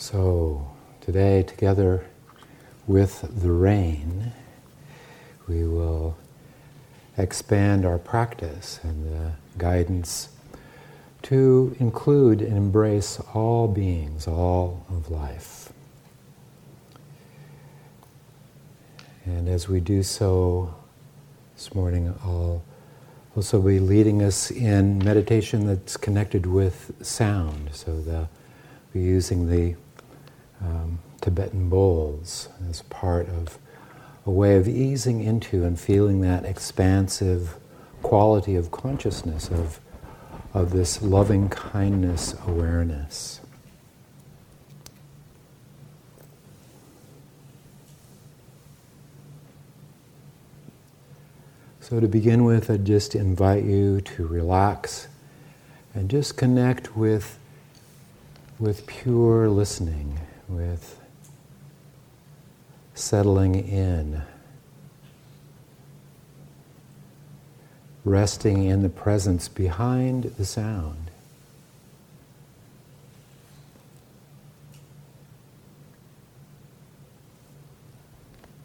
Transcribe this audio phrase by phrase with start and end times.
[0.00, 0.66] So,
[1.02, 2.06] today, together
[2.86, 4.32] with the rain,
[5.46, 6.16] we will
[7.18, 10.30] expand our practice and the guidance
[11.24, 15.70] to include and embrace all beings, all of life.
[19.26, 20.74] And as we do so
[21.56, 22.62] this morning, I'll
[23.36, 27.68] also be leading us in meditation that's connected with sound.
[27.74, 28.28] So the,
[28.94, 29.76] be using the
[30.62, 33.58] um, Tibetan bowls as part of
[34.26, 37.56] a way of easing into and feeling that expansive
[38.02, 39.80] quality of consciousness, of,
[40.54, 43.40] of this loving kindness awareness.
[51.80, 55.08] So, to begin with, I just invite you to relax
[55.92, 57.36] and just connect with,
[58.60, 61.00] with pure listening with
[62.94, 64.22] settling in,
[68.04, 71.10] resting in the presence behind the sound.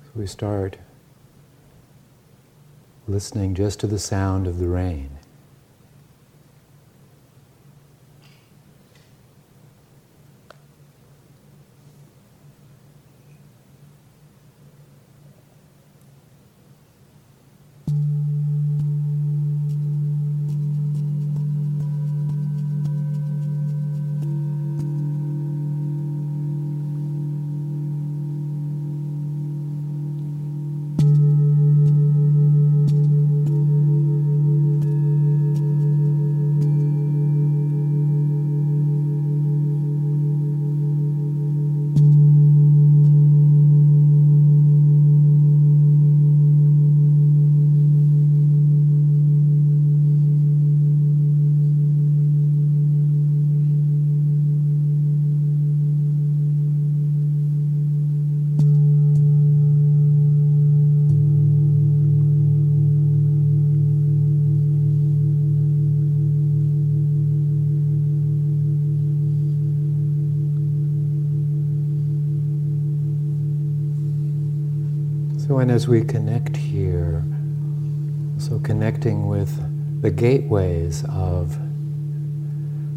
[0.04, 0.78] So we start
[3.08, 5.12] listening just to the sound of the rain.
[75.60, 77.24] And as we connect here,
[78.38, 81.58] so connecting with the gateways of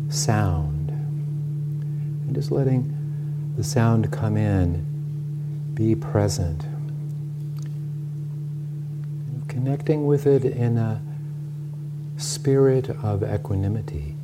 [0.08, 2.94] sound, and just letting
[3.56, 6.66] the sound come in, be present,
[9.48, 11.00] connecting with it in a
[12.16, 14.17] spirit of equanimity.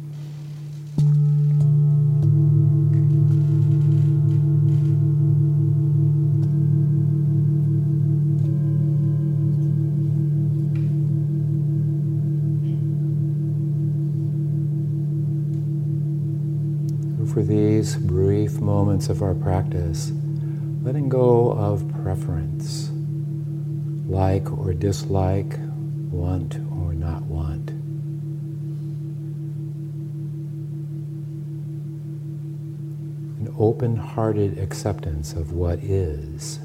[18.95, 20.13] Of our practice,
[20.83, 22.91] letting go of preference,
[24.07, 25.59] like or dislike,
[26.13, 27.71] want or not want.
[33.41, 36.61] An open hearted acceptance of what is.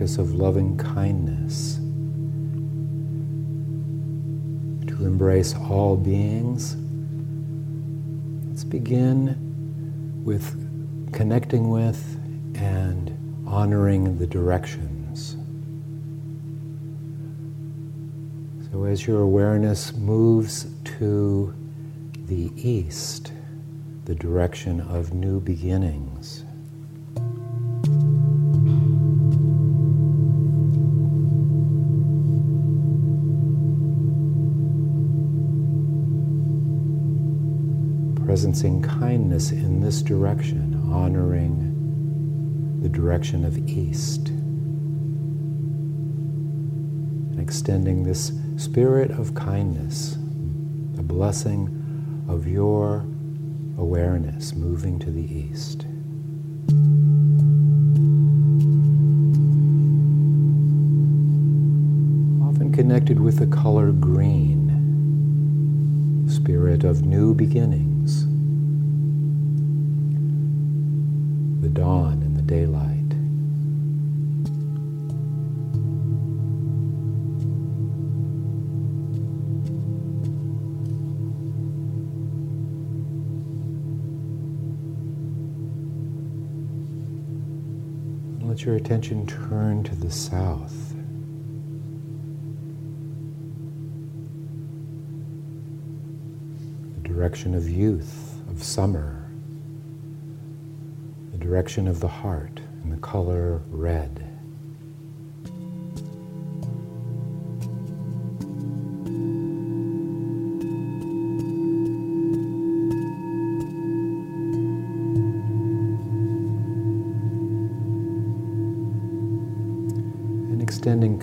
[0.00, 1.74] Practice of loving kindness,
[4.86, 6.74] to embrace all beings,
[8.48, 9.36] let's begin
[10.24, 12.18] with connecting with
[12.54, 13.14] and
[13.46, 15.36] honoring the directions.
[18.72, 21.54] So as your awareness moves to
[22.24, 23.32] the east,
[24.06, 26.46] the direction of new beginnings.
[38.40, 44.28] Presencing kindness in this direction, honoring the direction of east.
[47.28, 50.16] And extending this spirit of kindness,
[50.94, 53.04] the blessing of your
[53.76, 55.82] awareness moving to the east.
[62.48, 64.70] Often connected with the color green,
[66.26, 67.89] spirit of new beginnings,
[88.50, 90.92] let your attention turn to the south.
[96.96, 99.30] The direction of youth, of summer,
[101.30, 104.29] the direction of the heart, and the color red.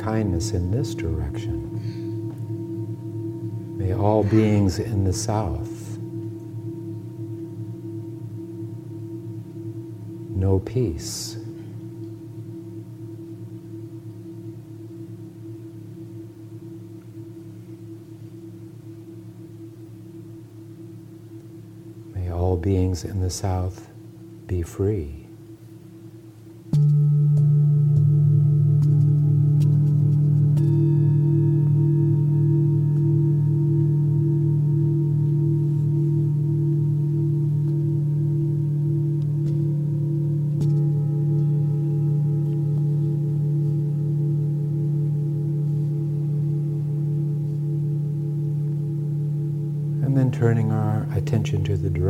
[0.07, 1.67] Kindness in this direction.
[3.77, 5.97] May all beings in the south
[10.33, 11.35] know peace.
[22.15, 23.89] May all beings in the south
[24.45, 25.26] be free.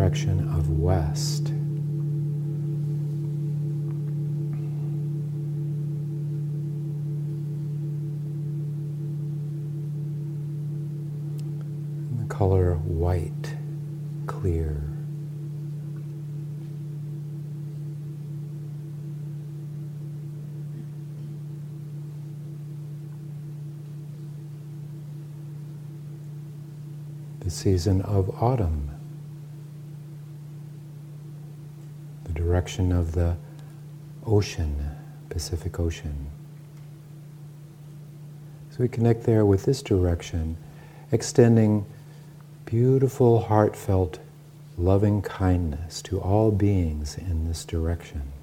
[0.08, 1.50] Direction of west.
[1.50, 2.00] And
[12.20, 13.58] the color white,
[14.28, 14.84] clear.
[27.42, 28.90] the season of autumn,
[32.26, 32.34] the
[32.68, 33.38] of the
[34.26, 34.92] ocean,
[35.30, 36.28] Pacific Ocean.
[38.72, 40.58] So we connect there with this direction,
[41.12, 41.86] extending
[42.66, 44.20] beautiful, heartfelt,
[44.78, 48.34] loving kindness to all beings in this direction.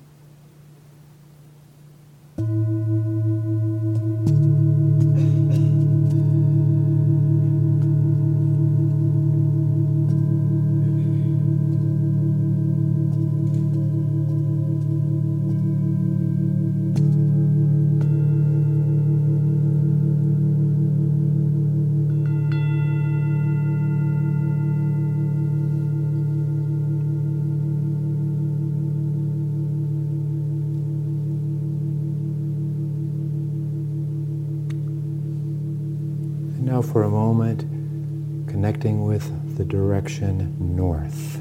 [40.59, 41.41] North,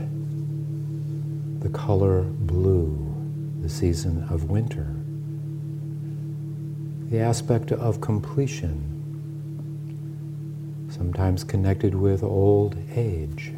[1.60, 2.98] the color blue,
[3.62, 4.96] the season of winter,
[7.10, 8.90] the aspect of completion,
[10.90, 13.54] sometimes connected with old age.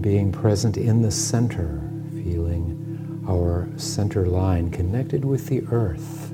[0.00, 1.80] Being present in the center,
[2.10, 6.29] feeling our center line connected with the earth.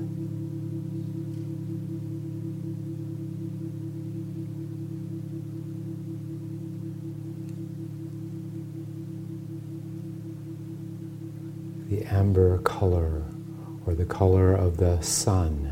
[14.97, 15.71] The sun.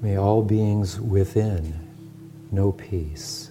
[0.00, 1.74] May all beings within
[2.50, 3.50] know peace,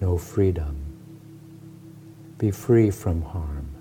[0.00, 0.76] know freedom,
[2.38, 3.75] be free from harm.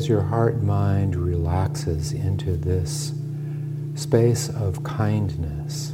[0.00, 3.12] As your heart mind relaxes into this
[3.94, 5.90] space of kindness,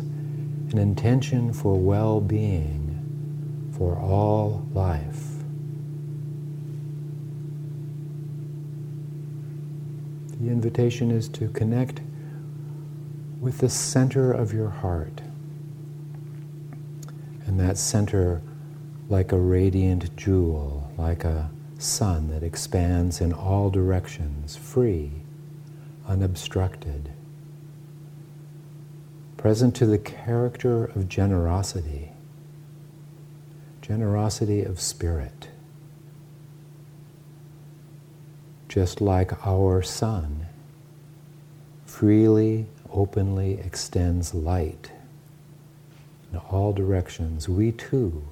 [0.70, 5.24] an intention for well being for all life.
[10.38, 12.00] The invitation is to connect
[13.40, 15.20] with the center of your heart.
[17.44, 18.40] And that center,
[19.08, 25.12] like a radiant jewel, like a sun that expands in all directions, free,
[26.06, 27.12] unobstructed,
[29.36, 32.12] present to the character of generosity,
[33.82, 35.48] generosity of spirit.
[38.68, 40.46] Just like our sun
[41.84, 44.90] freely, openly extends light
[46.32, 48.26] in all directions, we too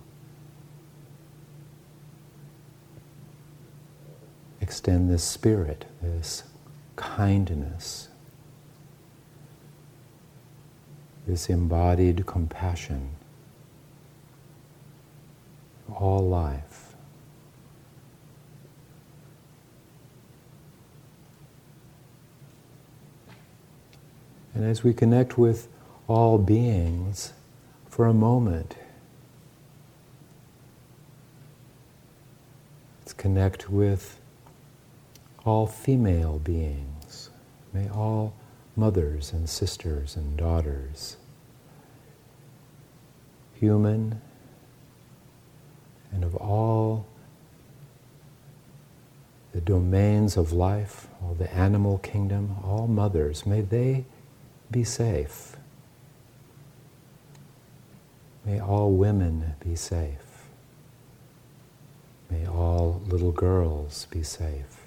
[4.84, 6.42] extend this spirit, this
[6.94, 8.08] kindness,
[11.26, 13.16] this embodied compassion,
[15.88, 16.94] all life.
[24.52, 25.66] And as we connect with
[26.06, 27.32] all beings
[27.88, 28.76] for a moment,
[33.00, 34.20] let's connect with
[35.44, 37.30] all female beings.
[37.72, 38.34] May all
[38.76, 41.16] mothers and sisters and daughters,
[43.54, 44.20] human
[46.12, 47.06] and of all
[49.52, 54.04] the domains of life, all the animal kingdom, all mothers, may they
[54.70, 55.56] be safe.
[58.44, 60.48] May all women be safe.
[62.30, 64.83] May all little girls be safe.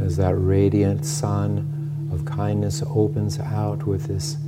[0.00, 4.38] As that radiant sun of kindness opens out with this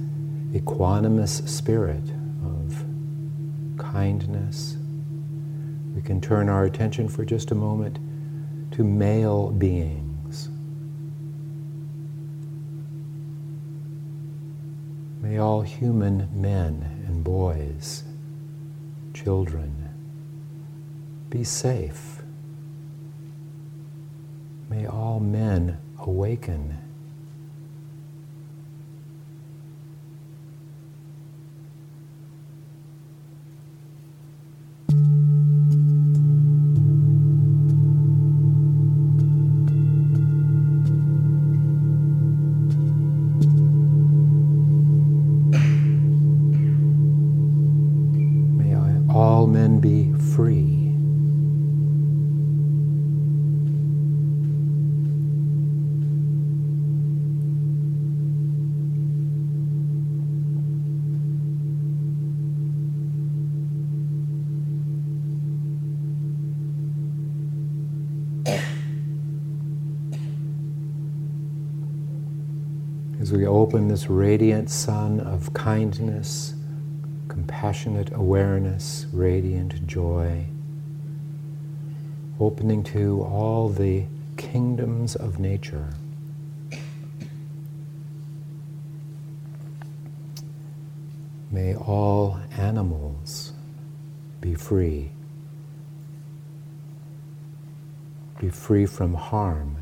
[0.52, 2.02] equanimous spirit
[2.42, 2.84] of
[3.78, 4.76] kindness,
[5.94, 7.98] we can turn our attention for just a moment
[8.73, 10.49] to male beings.
[15.21, 18.05] May all human men and boys,
[19.12, 19.91] children,
[21.29, 22.23] be safe.
[24.71, 26.79] May all men awaken
[73.52, 76.54] open this radiant sun of kindness,
[77.28, 80.47] compassionate awareness, radiant joy,
[82.40, 84.04] opening to all the
[84.38, 85.92] kingdoms of nature.
[91.50, 93.52] May all animals
[94.40, 95.11] be free,
[98.40, 99.81] be free from harm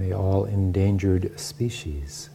[0.00, 2.30] May all endangered species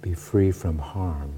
[0.00, 1.32] be free from harm.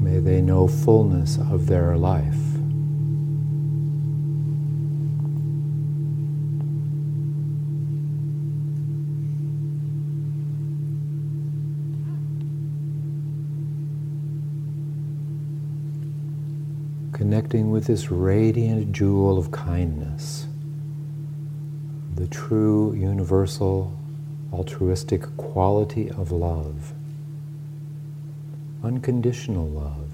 [0.00, 2.57] May they know fullness of their life.
[17.88, 20.46] This radiant jewel of kindness,
[22.14, 23.96] the true, universal,
[24.52, 26.92] altruistic quality of love,
[28.84, 30.10] unconditional love.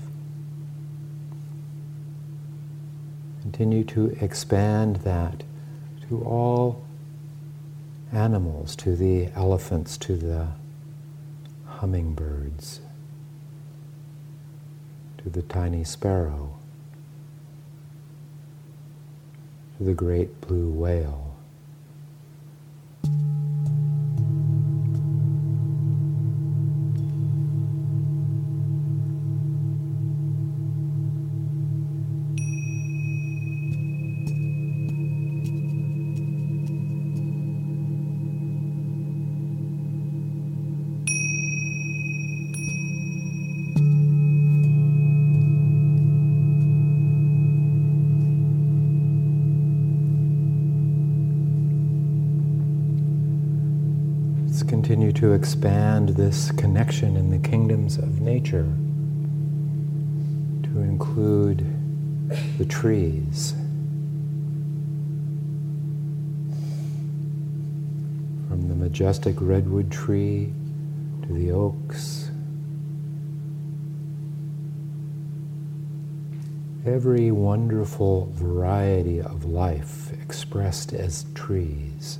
[3.42, 5.42] Continue to expand that
[6.08, 6.80] to all
[8.12, 10.46] animals, to the elephants, to the
[11.66, 12.78] hummingbirds,
[15.18, 16.54] to the tiny sparrow.
[19.73, 21.33] to the great blue whale.
[55.24, 58.70] To expand this connection in the kingdoms of nature
[60.62, 61.64] to include
[62.58, 63.52] the trees.
[68.48, 70.52] From the majestic redwood tree
[71.22, 72.30] to the oaks.
[76.84, 82.18] Every wonderful variety of life expressed as trees.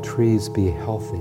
[0.00, 1.18] Trees be healthy.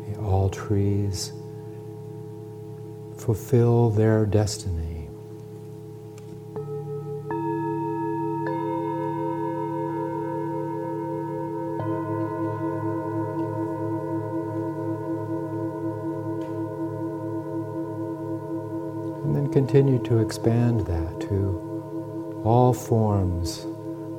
[0.00, 1.32] May all trees
[3.16, 5.01] fulfill their destiny.
[19.52, 23.64] Continue to expand that to all forms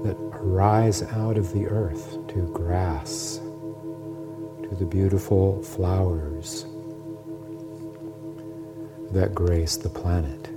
[0.03, 3.39] that arise out of the earth, to grass,
[4.63, 6.65] to the beautiful flowers
[9.11, 10.49] that grace the planet,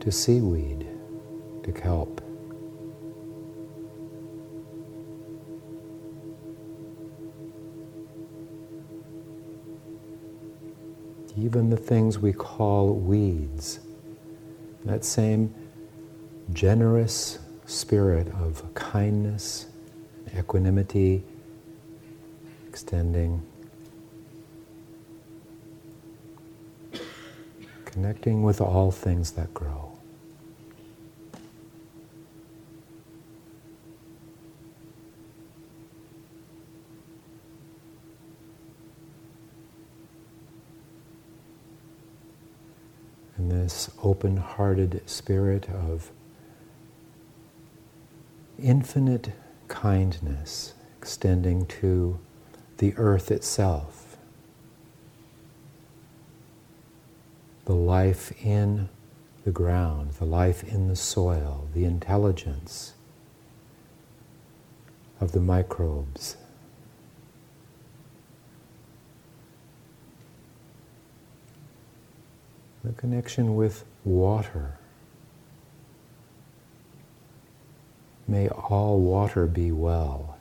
[0.00, 0.86] to seaweed,
[1.62, 2.20] to kelp.
[11.52, 13.78] Even the things we call weeds.
[14.86, 15.54] That same
[16.50, 19.66] generous spirit of kindness,
[20.34, 21.22] equanimity,
[22.66, 23.42] extending,
[27.84, 29.91] connecting with all things that grow.
[43.62, 46.10] This open hearted spirit of
[48.58, 49.30] infinite
[49.68, 52.18] kindness extending to
[52.78, 54.16] the earth itself,
[57.66, 58.88] the life in
[59.44, 62.94] the ground, the life in the soil, the intelligence
[65.20, 66.36] of the microbes.
[72.84, 74.78] The connection with water.
[78.26, 80.38] May all water be well.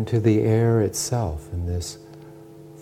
[0.00, 1.98] And to the air itself in this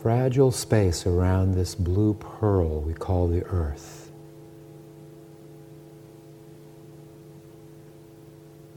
[0.00, 4.12] fragile space around this blue pearl we call the earth.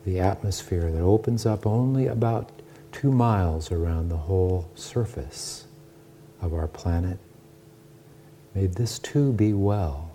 [0.05, 2.51] The atmosphere that opens up only about
[2.91, 5.67] two miles around the whole surface
[6.41, 7.19] of our planet.
[8.55, 10.10] May this too be well.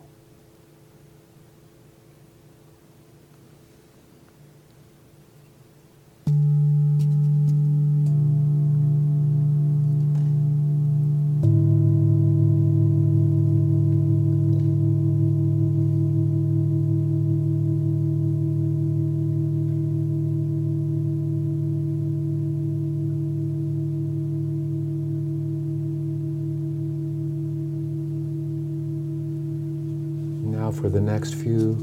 [30.76, 31.74] For the next few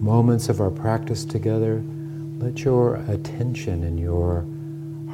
[0.00, 1.82] moments of our practice together,
[2.38, 4.44] let your attention and your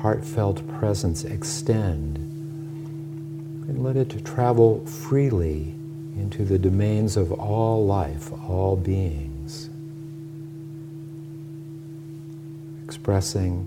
[0.01, 2.17] heartfelt presence extend.
[3.69, 5.75] And let it travel freely
[6.17, 9.71] into the domains of all life, all beings,
[12.85, 13.67] expressing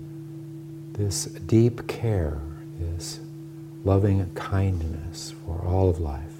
[0.92, 2.38] this deep care,
[2.78, 3.20] this
[3.84, 6.33] loving kindness for all of life.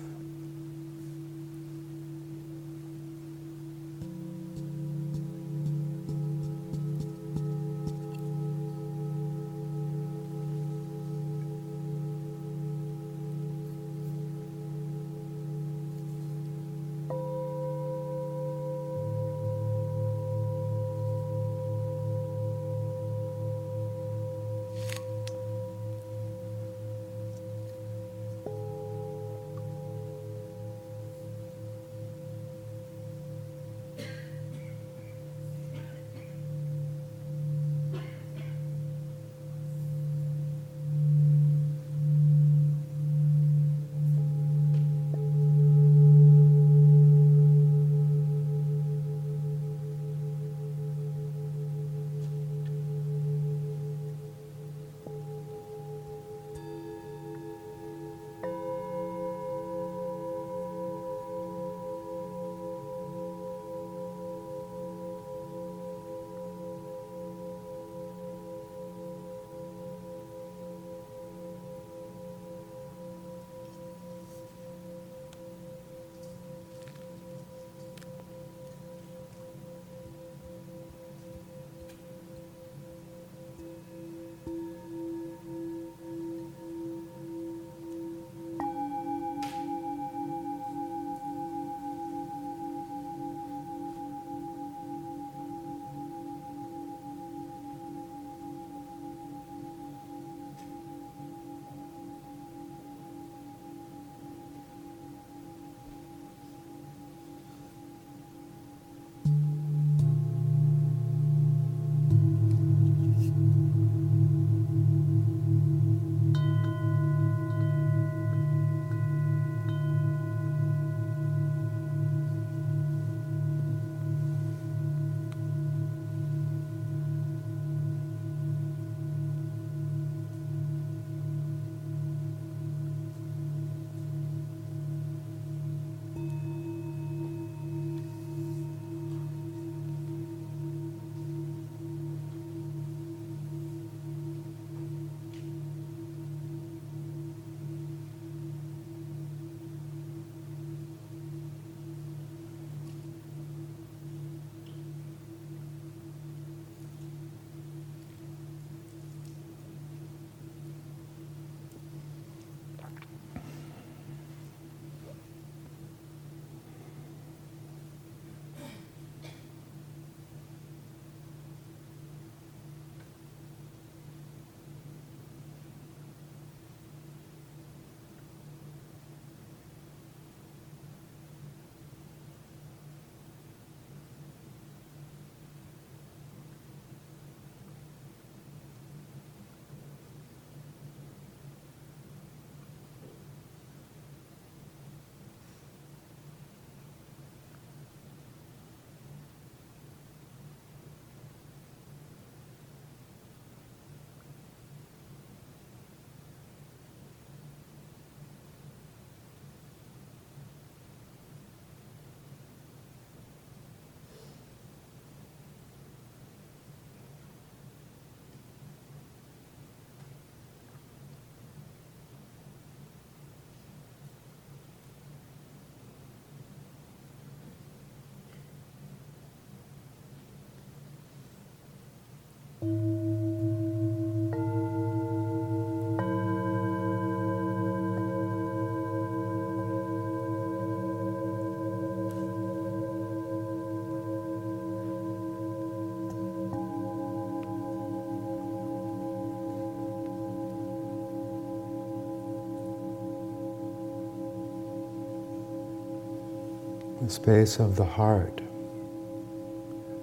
[257.05, 258.41] The space of the heart,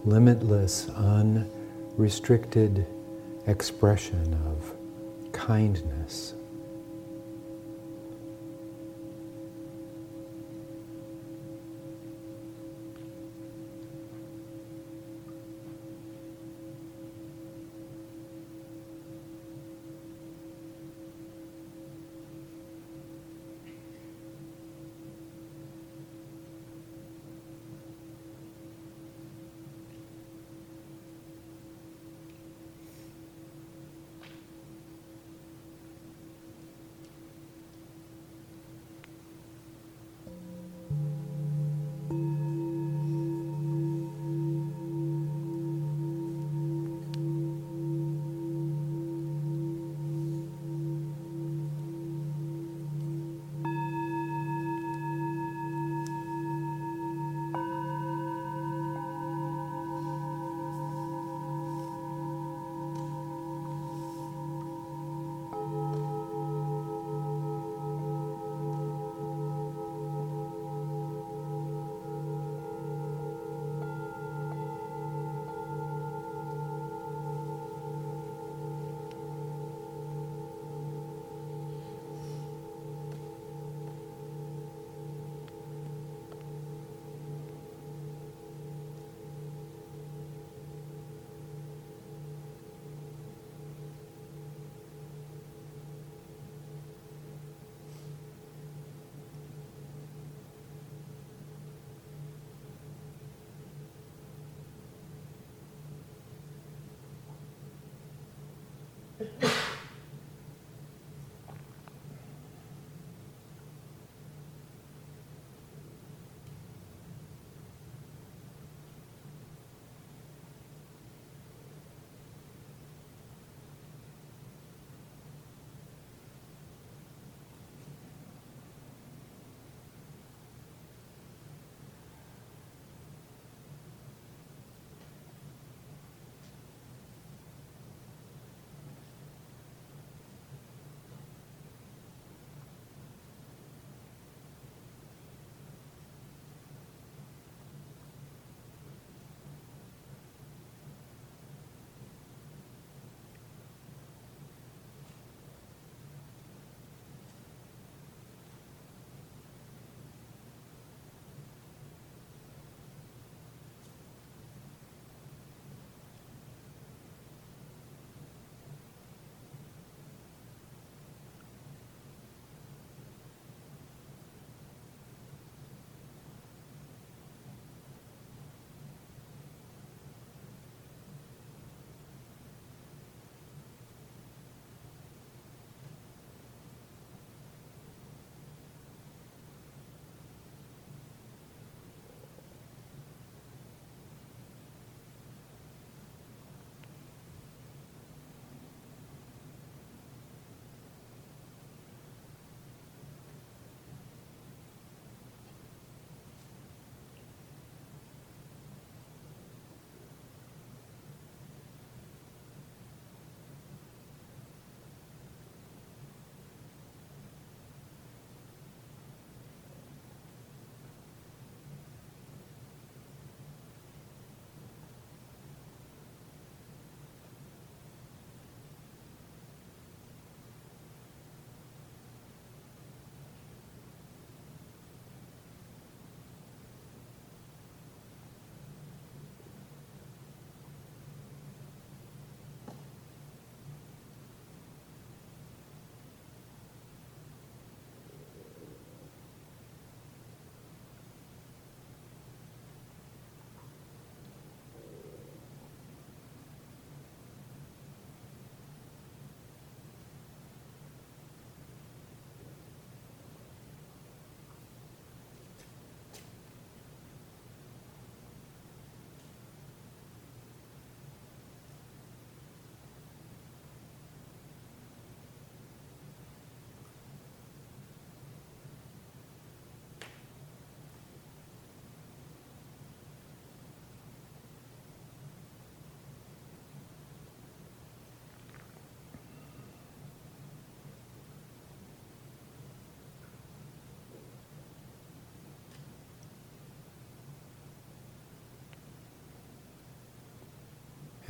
[0.05, 2.85] limitless, unrestricted
[3.47, 4.75] expression of
[5.31, 6.35] kindness.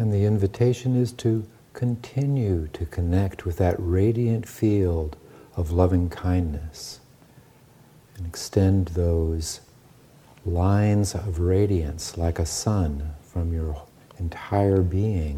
[0.01, 5.15] And the invitation is to continue to connect with that radiant field
[5.55, 7.01] of loving kindness
[8.17, 9.61] and extend those
[10.43, 13.83] lines of radiance like a sun from your
[14.17, 15.37] entire being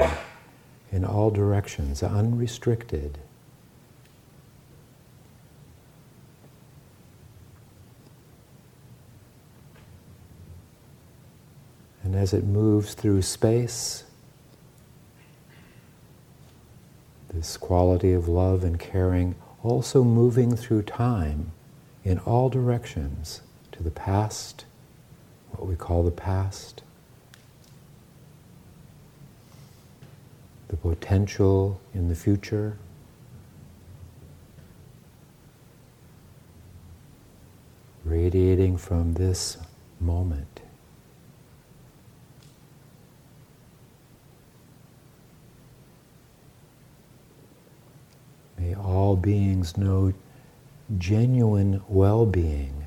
[0.93, 3.17] in all directions, unrestricted.
[12.01, 14.05] And as it moves through space,
[17.43, 21.51] this quality of love and caring also moving through time
[22.05, 24.63] in all directions to the past,
[25.51, 26.83] what we call the past,
[30.69, 32.77] the potential in the future.
[38.05, 39.57] Radiating from this
[39.99, 40.61] moment.
[48.63, 50.13] May all beings know
[50.97, 52.82] genuine well being.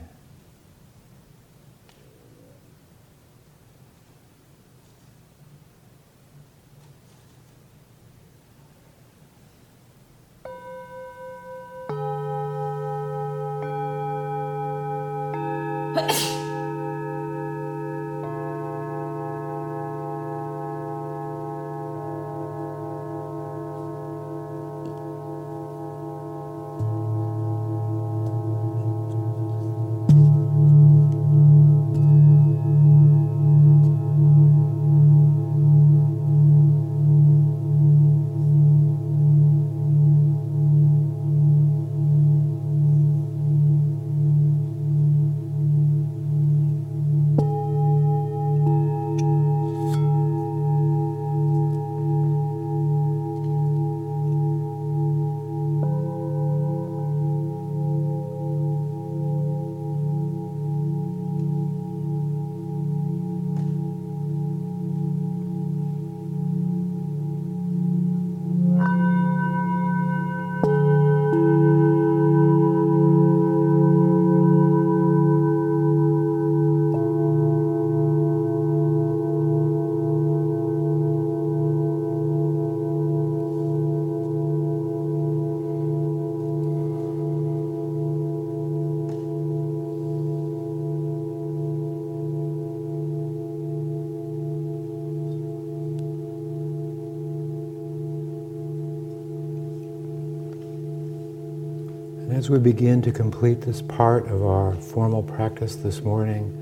[102.47, 106.53] As we begin to complete this part of our formal practice this morning,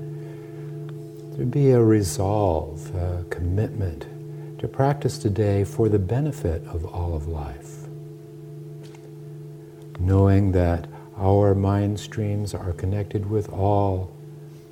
[1.37, 4.07] there be a resolve, a commitment
[4.57, 7.85] to practice today for the benefit of all of life.
[9.99, 14.11] Knowing that our mind streams are connected with all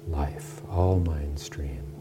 [0.07, 1.92] life, all mind streams.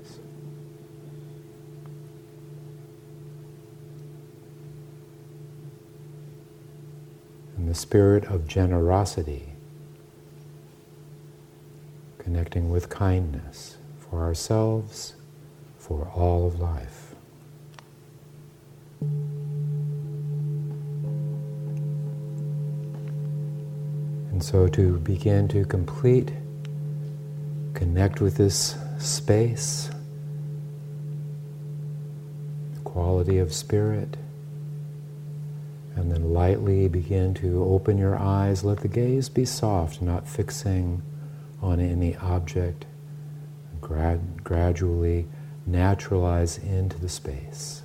[7.67, 9.53] The spirit of generosity,
[12.19, 15.15] connecting with kindness for ourselves,
[15.79, 17.15] for all of life.
[24.31, 26.33] And so to begin to complete,
[27.75, 29.91] connect with this space,
[32.75, 34.17] the quality of spirit,
[35.95, 38.65] and then lightly begin to open your eyes.
[38.65, 41.03] Let the gaze be soft, not fixing
[41.61, 42.87] on any object.
[43.81, 45.27] Grad- gradually
[45.67, 47.82] naturalize into the space.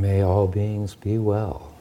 [0.00, 1.74] May all beings be well,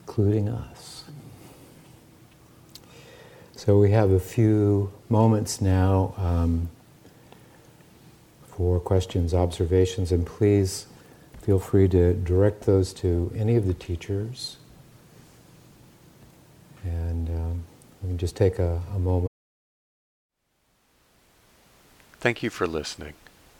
[0.00, 1.04] including us.
[3.54, 6.68] So we have a few moments now um,
[8.48, 10.86] for questions, observations, and please
[11.40, 14.56] feel free to direct those to any of the teachers.
[16.82, 17.64] And um,
[18.02, 19.30] we can just take a, a moment.
[22.18, 23.14] Thank you for listening.